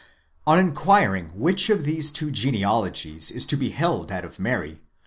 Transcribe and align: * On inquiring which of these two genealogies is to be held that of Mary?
* 0.25 0.47
On 0.47 0.57
inquiring 0.57 1.29
which 1.35 1.69
of 1.69 1.85
these 1.85 2.09
two 2.09 2.31
genealogies 2.31 3.29
is 3.29 3.45
to 3.45 3.55
be 3.55 3.69
held 3.69 4.07
that 4.07 4.25
of 4.25 4.39
Mary? 4.39 4.81